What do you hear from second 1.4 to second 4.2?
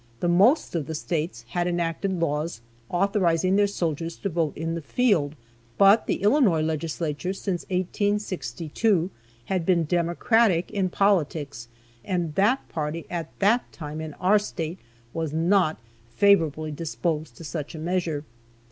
had enacted laws authorizing their soldiers